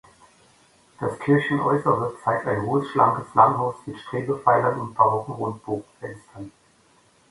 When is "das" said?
0.99-1.19